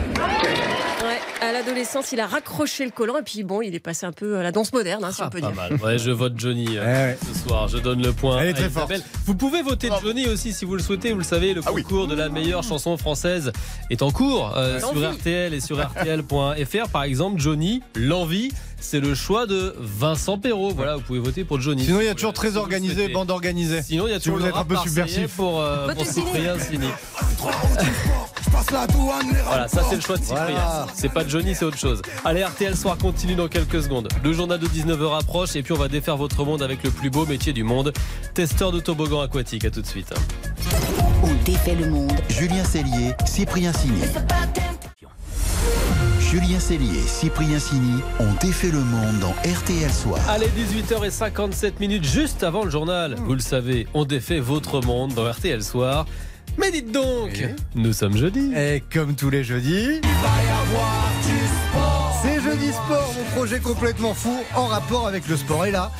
Ouais, 1.02 1.18
à 1.46 1.52
l'adolescence, 1.52 2.12
il 2.12 2.20
a 2.20 2.26
raccroché 2.26 2.84
le 2.84 2.90
collant 2.90 3.18
et 3.18 3.22
puis 3.22 3.42
bon, 3.44 3.60
il 3.62 3.74
est 3.74 3.80
passé 3.80 4.06
un 4.06 4.12
peu 4.12 4.36
à 4.38 4.42
la 4.42 4.52
danse 4.52 4.72
moderne, 4.72 5.04
hein, 5.04 5.12
si 5.12 5.22
on 5.22 5.28
peut 5.30 5.40
Pas 5.40 5.50
dire. 5.50 5.56
mal. 5.56 5.74
Ouais, 5.82 5.98
je 5.98 6.10
vote 6.10 6.34
Johnny 6.36 6.76
euh, 6.76 6.80
Ouais, 6.84 6.86
ouais. 7.12 7.18
ce 7.32 7.38
soir. 7.46 7.68
Je 7.68 7.78
donne 7.78 8.02
le 8.02 8.12
point. 8.12 8.38
Elle 8.40 8.48
est 8.48 8.54
très 8.54 8.66
Isabelle. 8.68 9.02
Vous 9.26 9.34
pouvez 9.34 9.62
voter 9.62 9.88
Johnny 10.02 10.26
aussi 10.26 10.52
si 10.52 10.64
vous 10.64 10.74
le 10.76 10.82
souhaitez. 10.82 11.12
Vous 11.12 11.18
le 11.18 11.24
savez, 11.24 11.54
le 11.54 11.62
concours 11.62 12.06
de 12.06 12.14
la 12.14 12.28
meilleure 12.28 12.62
chanson 12.62 12.96
française 12.96 13.52
est 13.90 14.02
en 14.02 14.10
cours 14.10 14.54
euh, 14.56 14.78
sur. 14.80 14.94
RTL 15.12 15.52
et 15.54 15.60
sur 15.60 15.80
RTL.fr. 15.82 16.88
Par 16.90 17.02
exemple, 17.04 17.38
Johnny, 17.40 17.82
l'envie, 17.96 18.50
c'est 18.84 19.00
le 19.00 19.14
choix 19.14 19.46
de 19.46 19.74
Vincent 19.78 20.38
Perrault. 20.38 20.72
Voilà, 20.74 20.96
vous 20.96 21.02
pouvez 21.02 21.18
voter 21.18 21.44
pour 21.44 21.60
Johnny. 21.60 21.84
Sinon, 21.84 22.00
il 22.00 22.06
y 22.06 22.08
a 22.08 22.14
toujours 22.14 22.34
très 22.34 22.50
si 22.52 22.56
organisé, 22.56 23.08
bande 23.08 23.30
organisée. 23.30 23.82
Sinon, 23.82 24.06
il 24.06 24.10
y 24.10 24.14
a 24.14 24.18
Si 24.18 24.24
toujours 24.24 24.40
vous 24.40 24.46
êtes 24.46 24.54
un 24.54 24.64
peu 24.64 24.76
subversif. 24.76 25.34
pour, 25.34 25.60
euh, 25.60 25.92
pour. 25.94 26.06
Cyprien 26.06 26.58
Sini. 26.58 26.86
Voilà, 29.46 29.68
ça 29.68 29.82
c'est 29.88 29.96
le 29.96 30.00
choix 30.00 30.16
de 30.16 30.22
Cyprien. 30.22 30.44
Voilà. 30.44 30.86
C'est 30.94 31.08
pas 31.08 31.26
Johnny, 31.26 31.54
c'est 31.54 31.64
autre 31.64 31.78
chose. 31.78 32.02
Allez, 32.24 32.44
RTL 32.44 32.76
Soir 32.76 32.96
continue 32.98 33.34
dans 33.34 33.48
quelques 33.48 33.82
secondes. 33.82 34.08
Le 34.22 34.32
journal 34.32 34.58
de 34.58 34.66
19h 34.66 35.18
approche 35.18 35.56
et 35.56 35.62
puis 35.62 35.72
on 35.72 35.78
va 35.78 35.88
défaire 35.88 36.16
votre 36.16 36.44
monde 36.44 36.62
avec 36.62 36.82
le 36.82 36.90
plus 36.90 37.10
beau 37.10 37.26
métier 37.26 37.52
du 37.52 37.64
monde, 37.64 37.92
testeur 38.34 38.70
de 38.70 38.80
toboggan 38.80 39.22
aquatique. 39.22 39.64
À 39.64 39.70
tout 39.70 39.80
de 39.82 39.86
suite. 39.86 40.12
On 41.22 41.32
défait 41.44 41.74
le 41.74 41.90
monde. 41.90 42.12
Julien 42.28 42.64
Cellier, 42.64 43.12
Cyprien 43.24 43.72
Sini. 43.72 44.02
Julien 46.34 46.58
Cellier 46.58 46.98
et 46.98 47.06
Cyprien 47.06 47.60
Sini 47.60 48.02
ont 48.18 48.32
défait 48.40 48.72
le 48.72 48.80
monde 48.80 49.20
dans 49.20 49.30
RTL 49.48 49.88
Soir. 49.88 50.18
Allez, 50.28 50.48
18h57 50.48 51.74
minutes, 51.78 52.04
juste 52.04 52.42
avant 52.42 52.64
le 52.64 52.72
journal. 52.72 53.14
Vous 53.14 53.34
le 53.34 53.38
savez, 53.38 53.86
on 53.94 54.04
défait 54.04 54.40
votre 54.40 54.80
monde 54.80 55.14
dans 55.14 55.30
RTL 55.30 55.62
Soir. 55.62 56.06
Mais 56.58 56.72
dites 56.72 56.90
donc, 56.90 57.46
nous 57.76 57.92
sommes 57.92 58.16
jeudi. 58.16 58.52
Et 58.56 58.82
comme 58.92 59.14
tous 59.14 59.30
les 59.30 59.44
jeudis, 59.44 60.00
c'est 62.20 62.40
Jeudi 62.42 62.72
Sport, 62.72 63.14
mon 63.16 63.36
projet 63.36 63.60
complètement 63.60 64.12
fou 64.12 64.36
en 64.56 64.66
rapport 64.66 65.06
avec 65.06 65.28
le 65.28 65.36
sport. 65.36 65.66
Et 65.66 65.70
là, 65.70 65.92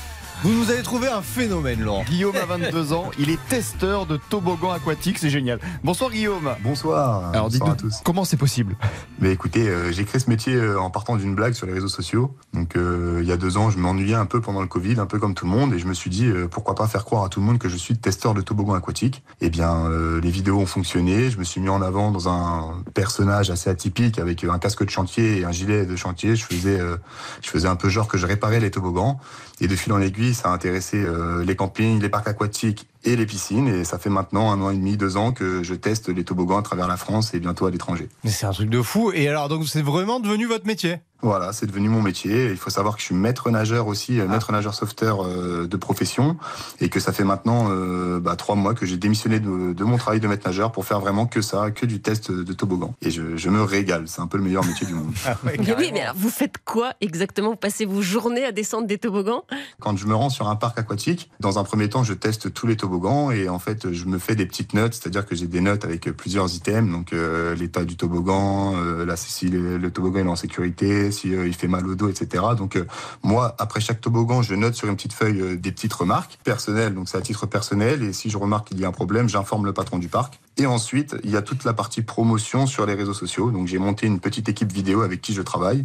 vous 0.45 0.53
nous 0.53 0.71
avez 0.71 0.83
trouvé 0.83 1.09
un 1.09 1.23
phénomène, 1.23 1.81
Laurent. 1.81 2.05
Guillaume 2.05 2.37
a 2.37 2.45
22 2.45 2.93
ans, 2.93 3.11
il 3.19 3.31
est 3.31 3.39
testeur 3.49 4.05
de 4.05 4.19
toboggan 4.29 4.73
aquatique, 4.73 5.19
c'est 5.19 5.31
génial. 5.31 5.59
Bonsoir 5.83 6.11
Guillaume. 6.11 6.51
Bonsoir. 6.63 7.31
Alors 7.33 7.49
dites-nous, 7.49 7.73
à 7.73 7.75
tous. 7.77 8.03
comment 8.05 8.27
c'est 8.27 8.37
possible 8.37 8.77
Mais 9.21 9.33
écoutez, 9.33 9.67
euh, 9.67 9.91
j'ai 9.91 10.05
créé 10.05 10.21
ce 10.21 10.29
métier 10.29 10.55
euh, 10.55 10.79
en 10.79 10.91
partant 10.91 11.17
d'une 11.17 11.35
blague 11.35 11.55
sur 11.55 11.67
les 11.67 11.73
réseaux 11.73 11.89
sociaux. 11.89 12.37
Donc 12.53 12.77
euh, 12.77 13.21
il 13.23 13.29
y 13.29 13.33
a 13.33 13.39
deux 13.39 13.57
ans, 13.57 13.71
je 13.71 13.79
m'ennuyais 13.79 14.17
un 14.17 14.27
peu 14.27 14.43
pendant 14.43 14.61
le 14.61 14.67
Covid, 14.67 15.01
un 15.01 15.07
peu 15.07 15.19
comme 15.19 15.33
tout 15.33 15.47
le 15.47 15.51
monde, 15.51 15.73
et 15.73 15.79
je 15.79 15.87
me 15.87 15.95
suis 15.95 16.11
dit 16.11 16.27
euh, 16.27 16.47
pourquoi 16.47 16.75
pas 16.75 16.87
faire 16.89 17.07
croire 17.07 17.25
à 17.25 17.29
tout 17.31 17.41
le 17.41 17.47
monde 17.47 17.59
que 17.59 17.71
je 17.71 17.77
suis 17.77 17.97
testeur 17.97 18.35
de 18.35 18.43
toboggan 18.43 18.75
aquatique. 18.75 19.23
Eh 19.41 19.49
bien, 19.49 19.87
euh, 19.87 20.21
les 20.21 20.31
vidéos 20.31 20.59
ont 20.59 20.67
fonctionné. 20.67 21.31
Je 21.31 21.39
me 21.39 21.45
suis 21.45 21.61
mis 21.63 21.71
en 21.71 21.81
avant 21.81 22.11
dans 22.11 22.29
un 22.29 22.83
personnage 22.93 23.51
assez 23.51 23.71
atypique 23.71 24.19
avec 24.19 24.45
un 24.45 24.59
casque 24.59 24.85
de 24.85 24.91
chantier 24.91 25.39
et 25.39 25.45
un 25.45 25.53
gilet 25.53 25.87
de 25.87 25.97
chantier. 25.97 26.37
Je 26.37 26.45
faisais, 26.45 26.79
euh, 26.79 26.97
je 27.41 27.49
faisais 27.49 27.69
un 27.69 27.77
peu 27.77 27.89
genre 27.89 28.09
que 28.09 28.19
je 28.19 28.27
réparais 28.27 28.61
les 28.61 28.71
toboggans. 28.71 29.19
Et 29.61 29.69
de 29.69 29.77
fil 29.77 29.93
en 29.93 30.01
aiguille, 30.01 30.34
ça 30.35 30.51
a 30.51 30.53
intéressé 30.53 31.03
euh, 31.03 31.45
les 31.45 31.57
campings, 31.57 32.01
les 32.01 32.09
parcs 32.09 32.29
aquatiques 32.29 32.87
et 33.05 33.17
les 33.17 33.27
piscines. 33.27 33.69
Et 33.69 33.85
ça 33.85 33.99
fait 33.99 34.11
maintenant 34.11 34.51
un 34.53 34.61
an 34.61 34.71
et 34.71 34.77
demi, 34.77 34.97
deux 34.97 35.17
ans 35.17 35.33
que 35.33 35.63
je 35.63 35.75
teste 35.75 36.09
les 36.09 36.25
toboggans 36.25 36.59
à 36.59 36.63
travers 36.63 36.89
la 36.89 36.97
France 36.97 37.35
et 37.35 37.41
bientôt 37.41 37.67
à 37.67 37.71
l'étranger. 37.71 38.09
Mais 38.25 38.31
c'est 38.31 38.47
un 38.47 38.53
truc 38.53 38.71
de 38.71 38.83
fou. 38.83 39.13
Et 39.13 39.29
alors, 39.29 39.49
donc, 39.49 39.67
c'est 39.69 39.83
vraiment 39.83 40.21
devenu 40.21 40.47
votre 40.47 40.67
métier? 40.67 40.99
Voilà, 41.23 41.55
c'est 41.55 41.65
devenu 41.65 41.89
mon 41.89 42.03
métier. 42.03 42.51
Il 42.51 42.59
faut 42.59 42.69
savoir 42.69 42.97
que 42.97 43.01
je 43.01 43.07
suis 43.07 43.15
maître 43.15 43.49
nageur 43.49 43.87
aussi, 43.87 44.21
euh, 44.21 44.29
maître 44.29 44.53
nageur 44.53 44.75
sauveteur 44.75 45.25
euh, 45.25 45.67
de 45.67 45.77
profession, 45.79 46.37
et 46.81 46.91
que 46.91 47.01
ça 47.01 47.15
fait 47.15 47.25
maintenant 47.25 47.69
euh, 47.71 48.21
bah, 48.21 48.37
trois 48.37 48.57
mois 48.57 48.75
que 48.75 48.85
j'ai 48.85 48.99
démissionné 48.99 49.41
de, 49.41 49.73
de 49.73 49.85
mon 49.85 49.97
travail 49.97 50.21
de 50.21 50.29
maître 50.29 50.47
nageur 50.47 50.71
pour 50.71 50.85
faire 50.85 51.01
vraiment 51.01 51.25
que 51.25 51.41
ça, 51.41 51.71
que 51.71 51.87
du 51.87 52.03
test 52.03 52.31
de 52.31 52.53
toboggan. 52.53 52.95
Et 53.01 53.11
je, 53.11 53.39
je 53.39 53.49
me 53.49 53.63
régale. 53.63 54.05
C'est 54.07 54.21
un 54.21 54.27
peu 54.27 54.37
le 54.37 54.45
meilleur 54.45 54.67
métier 54.67 54.87
du 54.87 54.93
monde. 54.93 55.15
Mais 55.45 55.57
oui, 55.79 55.93
mais 55.95 56.03
alors 56.03 56.15
vous 56.15 56.29
faites 56.29 56.59
quoi 56.63 56.93
exactement? 57.01 57.51
Vous 57.51 57.57
passez 57.57 57.87
vos 57.87 58.03
journées 58.03 58.45
à 58.45 58.53
descendre 58.53 58.87
des 58.87 58.99
toboggans? 58.99 59.45
Quand 59.81 59.97
je 59.97 60.07
me 60.07 60.15
rends 60.15 60.31
sur 60.31 60.49
un 60.49 60.57
parc 60.57 60.79
aquatique, 60.79 61.31
dans 61.41 61.59
un 61.59 61.65
premier 61.65 61.89
temps, 61.89 62.05
je 62.05 62.13
teste 62.13 62.53
tous 62.53 62.67
les 62.67 62.77
toboggans 62.77 62.94
et 63.33 63.49
en 63.49 63.59
fait, 63.59 63.93
je 63.93 64.05
me 64.07 64.19
fais 64.19 64.35
des 64.35 64.47
petites 64.47 64.75
notes, 64.75 64.95
c'est-à-dire 64.95 65.27
que 65.27 65.35
j'ai 65.35 65.47
des 65.47 65.61
notes 65.61 65.85
avec 65.85 66.11
plusieurs 66.13 66.55
items, 66.55 66.91
donc 66.91 67.13
euh, 67.13 67.55
l'état 67.55 67.85
du 67.85 67.97
toboggan, 67.97 68.75
euh, 68.77 69.07
si 69.17 69.49
le, 69.49 69.91
toboggan 69.91 70.27
est 70.27 70.29
en 70.29 70.37
sécurité, 70.37 71.11
si 71.11 71.35
euh, 71.35 71.47
il 71.47 71.55
fait 71.55 71.69
mal 71.69 71.87
au 71.87 71.95
dos, 71.95 72.09
etc. 72.09 72.45
Donc 72.57 72.79
moi, 73.23 73.55
après 73.59 73.81
chaque 73.81 74.01
toboggan, 74.01 74.43
je 74.43 74.55
note 74.55 74.75
sur 74.75 74.89
une 74.89 74.97
petite 74.97 75.13
feuille 75.13 75.59
des 75.59 75.73
petites 75.73 75.93
remarques 75.93 76.39
personnelles, 76.45 76.95
donc 76.95 77.09
c'est 77.09 77.19
à 77.19 77.23
titre 77.23 77.47
personnel 77.47 78.03
et 78.03 78.13
si 78.13 78.31
je 78.31 78.39
remarque 78.39 78.69
qu'il 78.69 78.81
y 78.81 78.85
a 78.85 78.89
un 78.89 78.93
problème, 78.93 79.29
j'informe 79.29 79.67
le 79.67 79.73
patron 79.73 79.99
du 79.99 80.09
parc. 80.09 80.41
Et 80.57 80.67
ensuite, 80.67 81.17
il 81.25 81.31
y 81.31 81.37
a 81.37 81.43
toute 81.43 81.65
la 81.65 81.73
partie 81.73 82.03
promotion 82.03 82.67
sur 82.67 82.87
les 82.87 82.95
réseaux 82.95 83.15
sociaux. 83.15 83.51
Donc 83.51 83.67
j'ai 83.67 83.79
monté 83.79 84.07
une 84.07 84.21
petite 84.21 84.49
équipe 84.49 84.73
vidéo 84.73 85.03
avec 85.03 85.21
qui 85.21 85.35
je 85.35 85.43
travaille 85.43 85.85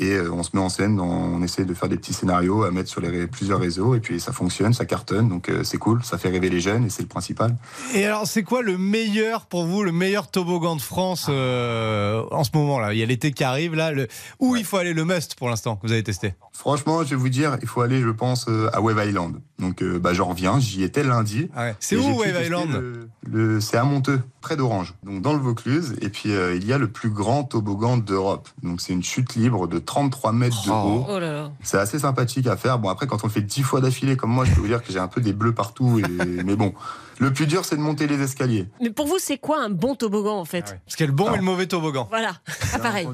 et 0.00 0.14
euh, 0.14 0.32
on 0.32 0.42
se 0.42 0.50
met 0.54 0.60
en 0.60 0.68
scène, 0.68 0.98
on 0.98 1.40
essaie 1.42 1.64
de 1.64 1.74
faire 1.74 1.88
des 1.88 1.96
petits 1.96 2.12
scénarios 2.14 2.64
à 2.64 2.72
mettre 2.72 2.88
sur 2.90 3.00
les 3.00 3.28
plusieurs 3.28 3.60
réseaux 3.60 3.94
et 3.94 4.00
puis 4.00 4.18
ça 4.18 4.32
fonctionne, 4.32 4.72
ça 4.72 4.84
cartonne, 4.86 5.28
donc 5.28 5.48
euh, 5.48 5.62
c'est 5.62 5.78
cool, 5.78 6.02
ça 6.02 6.18
fait 6.18 6.30
rêver 6.30 6.50
les 6.50 6.60
jeunes 6.60 6.84
et 6.86 6.90
c'est 6.90 7.02
le 7.02 7.08
principal. 7.08 7.54
Et 7.94 8.04
alors, 8.04 8.26
c'est 8.26 8.42
quoi 8.42 8.62
le 8.62 8.76
meilleur 8.78 9.46
pour 9.46 9.64
vous, 9.66 9.82
le 9.84 9.92
meilleur 9.92 10.30
toboggan 10.30 10.74
de 10.74 10.80
France 10.80 11.26
euh, 11.28 12.22
en 12.30 12.42
ce 12.44 12.50
moment-là? 12.54 12.92
Il 12.94 12.98
y 12.98 13.02
a 13.02 13.06
l'été 13.06 13.30
qui 13.32 13.44
arrive, 13.44 13.74
là. 13.74 13.92
Le... 13.92 14.08
Où 14.40 14.56
il 14.56 14.64
faut 14.64 14.78
aller 14.78 14.92
le 14.94 15.04
must 15.04 15.34
pour 15.36 15.48
l'instant 15.48 15.76
que 15.76 15.86
vous 15.86 15.92
avez 15.92 16.02
testé? 16.02 16.34
Franchement, 16.52 17.02
je 17.04 17.10
vais 17.10 17.16
vous 17.16 17.28
dire, 17.28 17.56
il 17.62 17.68
faut 17.68 17.80
aller, 17.80 18.00
je 18.00 18.08
pense, 18.10 18.46
à 18.72 18.80
Wave 18.80 19.02
Island. 19.06 19.36
Donc, 19.58 19.82
euh, 19.82 19.98
bah, 19.98 20.12
j'en 20.14 20.26
reviens. 20.26 20.58
J'y 20.60 20.82
étais 20.82 21.02
lundi. 21.02 21.48
C'est 21.78 21.96
Et 21.96 21.98
où, 21.98 22.18
Wave 22.18 22.42
Island? 22.44 22.70
le- 22.70 23.08
le- 23.30 23.60
C'est 23.60 23.76
à 23.76 23.84
Monteux, 23.84 24.20
près 24.40 24.56
d'Orange, 24.56 24.94
donc 25.04 25.22
dans 25.22 25.32
le 25.32 25.38
Vaucluse. 25.38 25.96
Et 26.02 26.08
puis, 26.08 26.32
euh, 26.32 26.54
il 26.56 26.66
y 26.66 26.72
a 26.72 26.78
le 26.78 26.88
plus 26.88 27.10
grand 27.10 27.44
toboggan 27.44 27.96
d'Europe. 27.98 28.48
Donc, 28.62 28.80
c'est 28.80 28.92
une 28.92 29.02
chute 29.02 29.34
libre 29.34 29.66
de 29.68 29.78
33 29.90 30.30
mètres 30.30 30.66
de 30.66 30.70
haut. 30.70 31.04
Oh 31.08 31.18
là 31.18 31.32
là. 31.32 31.50
C'est 31.64 31.76
assez 31.76 31.98
sympathique 31.98 32.46
à 32.46 32.56
faire. 32.56 32.78
Bon, 32.78 32.90
après, 32.90 33.08
quand 33.08 33.24
on 33.24 33.26
le 33.26 33.32
fait 33.32 33.42
dix 33.42 33.62
fois 33.62 33.80
d'affilée 33.80 34.16
comme 34.16 34.30
moi, 34.30 34.44
je 34.44 34.54
peux 34.54 34.60
vous 34.60 34.68
dire 34.68 34.84
que 34.84 34.92
j'ai 34.92 35.00
un 35.00 35.08
peu 35.08 35.20
des 35.20 35.32
bleus 35.32 35.52
partout. 35.52 35.98
Et... 35.98 36.24
Mais 36.44 36.54
bon, 36.54 36.72
le 37.20 37.32
plus 37.32 37.46
dur, 37.46 37.64
c'est 37.64 37.76
de 37.76 37.80
monter 37.80 38.06
les 38.06 38.20
escaliers. 38.20 38.66
Mais 38.80 38.90
pour 38.90 39.06
vous, 39.06 39.18
c'est 39.18 39.38
quoi 39.38 39.62
un 39.62 39.70
bon 39.70 39.94
toboggan 39.94 40.36
en 40.38 40.44
fait 40.44 40.76
Parce 40.84 40.96
qu'il 40.96 41.04
y 41.04 41.08
a 41.08 41.10
le 41.10 41.16
bon 41.16 41.32
et 41.32 41.36
le 41.36 41.42
mauvais 41.42 41.66
toboggan. 41.66 42.06
Voilà, 42.10 42.32
ah, 42.74 42.78
pareil. 42.78 43.08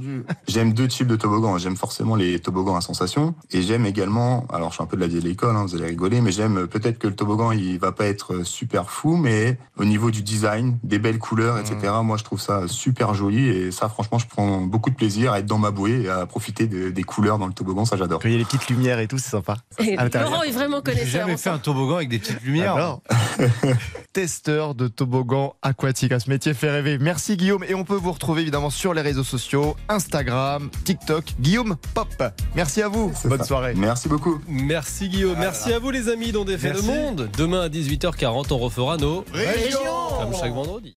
J'aime 0.49 0.73
deux 0.73 0.89
types 0.89 1.07
de 1.09 1.17
toboggans. 1.17 1.59
J'aime 1.59 1.77
forcément 1.77 2.15
les 2.17 2.39
toboggans 2.39 2.77
à 2.77 2.81
sensation. 2.81 3.35
Et 3.51 3.63
j'aime 3.63 3.85
également, 3.85 4.47
alors 4.53 4.71
je 4.71 4.75
suis 4.77 4.83
un 4.83 4.87
peu 4.87 4.97
de 4.97 5.03
la 5.03 5.09
vieille 5.09 5.27
école, 5.29 5.57
hein, 5.57 5.65
vous 5.67 5.75
allez 5.75 5.87
rigoler, 5.87 6.21
mais 6.21 6.33
j'aime 6.33 6.59
euh, 6.59 6.67
peut-être 6.67 6.99
que 6.99 7.09
le 7.09 7.15
toboggan, 7.15 7.51
il 7.53 7.79
va 7.79 7.93
pas 7.93 8.07
être 8.07 8.35
euh, 8.35 8.45
super 8.45 8.91
fou, 8.91 9.17
mais 9.17 9.59
au 9.77 9.85
niveau 9.85 10.11
du 10.11 10.23
design, 10.23 10.79
des 10.85 10.99
belles 10.99 11.19
couleurs, 11.19 11.59
etc., 11.59 11.93
moi 12.03 12.17
je 12.17 12.25
trouve 12.25 12.41
ça 12.41 12.63
super 12.69 13.15
joli. 13.15 13.49
Et 13.49 13.71
ça, 13.73 13.89
franchement, 13.89 14.19
je 14.19 14.27
prends 14.27 14.61
beaucoup 14.61 14.91
de 14.91 14.95
plaisir 14.97 15.33
à 15.33 15.41
être 15.41 15.47
dans 15.47 15.59
ma 15.59 15.71
bouée 15.73 16.03
et 16.05 16.09
à 16.09 16.27
profiter 16.27 16.67
de- 16.67 16.91
des 16.91 17.03
couleurs 17.03 17.39
dans 17.39 17.47
le 17.47 17.53
toboggan. 17.53 17.85
Ça, 17.85 17.97
j'adore. 17.97 18.21
Il 18.25 18.31
y 18.31 18.35
a 18.35 18.39
les 18.39 18.45
petites 18.45 18.69
lumières 18.69 18.99
et 19.01 19.09
tout, 19.09 19.19
c'est 19.19 19.31
sympa. 19.31 19.57
Et. 19.79 19.97
Laurent 19.97 20.43
est 20.43 20.51
vraiment 20.51 20.79
J'ai 20.85 20.93
connaisseur. 20.93 21.21
jamais 21.23 21.35
en 21.35 21.37
fait 21.37 21.51
un 21.51 21.59
toboggan 21.59 21.97
avec 21.97 22.09
des 22.09 22.19
petites 22.19 22.43
lumières. 22.43 22.75
Alors, 22.77 23.03
testeur 24.13 24.75
de 24.75 24.89
toboggan 24.89 25.55
aquatique, 25.63 26.13
à 26.13 26.21
ce 26.21 26.31
métier 26.31 26.55
fait 26.55 26.71
rêver. 26.71 26.99
Merci 26.99 27.37
Guillaume 27.37 27.65
et 27.65 27.75
on 27.75 27.85
peut 27.85 27.95
vous 27.95 28.13
retrouver 28.13 28.43
évidemment 28.43 28.71
sur 28.71 28.95
les 28.95 29.03
réseaux 29.03 29.25
sociaux, 29.25 29.77
Instagram, 29.89 30.71
TikTok, 30.85 31.35
Guillaume 31.41 31.77
Pop. 31.95 32.09
Merci 32.55 32.83
à 32.83 32.89
vous, 32.89 33.13
bonne 33.25 33.45
soirée. 33.45 33.75
Merci 33.75 34.09
beaucoup. 34.09 34.41
Merci 34.49 35.09
Guillaume, 35.09 35.39
merci 35.39 35.73
à 35.73 35.79
vous 35.79 35.91
les 35.91 36.09
amis 36.09 36.33
dont 36.33 36.45
défait 36.45 36.73
le 36.73 36.83
monde. 36.83 37.31
Demain 37.37 37.63
à 37.63 37.69
18h40, 37.69 38.53
on 38.53 38.59
refera 38.59 38.97
nos 38.97 39.25
Régions. 39.33 39.79
comme 40.19 40.35
chaque 40.35 40.53
vendredi. 40.53 40.97